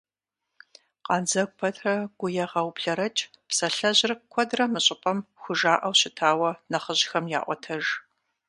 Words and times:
«Къандзэгу 1.07 1.55
пэтрэ 1.59 1.95
гу 2.19 2.27
егъэублэрэкӀ» 2.43 3.23
псалъэжьыр 3.47 4.11
куэдрэ 4.31 4.65
мы 4.71 4.79
щӀыпӀэм 4.85 5.19
хужаӀэу 5.41 5.97
щытауэ 5.99 6.51
нэхъыжьхэм 6.71 7.25
яӀуэтэж. 7.39 7.83